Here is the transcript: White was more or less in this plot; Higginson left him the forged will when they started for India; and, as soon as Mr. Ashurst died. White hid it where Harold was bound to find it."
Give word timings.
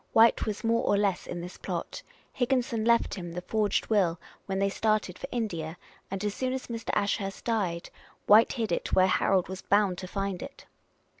White 0.13 0.47
was 0.47 0.63
more 0.63 0.83
or 0.83 0.97
less 0.97 1.27
in 1.27 1.41
this 1.41 1.57
plot; 1.59 2.01
Higginson 2.33 2.83
left 2.83 3.13
him 3.13 3.31
the 3.33 3.41
forged 3.43 3.85
will 3.85 4.19
when 4.47 4.57
they 4.57 4.67
started 4.67 5.19
for 5.19 5.27
India; 5.31 5.77
and, 6.09 6.25
as 6.25 6.33
soon 6.33 6.53
as 6.53 6.65
Mr. 6.65 6.89
Ashurst 6.95 7.45
died. 7.45 7.91
White 8.25 8.53
hid 8.53 8.71
it 8.71 8.93
where 8.95 9.05
Harold 9.05 9.47
was 9.47 9.61
bound 9.61 9.99
to 9.99 10.07
find 10.07 10.41
it." 10.41 10.65